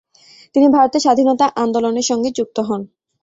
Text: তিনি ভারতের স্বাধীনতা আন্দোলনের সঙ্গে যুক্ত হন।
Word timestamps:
তিনি 0.55 0.67
ভারতের 0.69 1.01
স্বাধীনতা 1.01 1.45
আন্দোলনের 1.63 2.05
সঙ্গে 2.09 2.29
যুক্ত 2.37 2.57
হন। 2.59 2.81